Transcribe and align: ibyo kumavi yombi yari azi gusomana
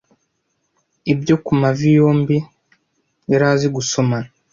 ibyo 1.13 1.35
kumavi 1.45 1.87
yombi 1.97 2.37
yari 3.31 3.45
azi 3.51 3.67
gusomana 3.75 4.29